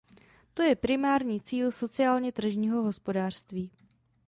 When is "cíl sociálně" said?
1.41-2.31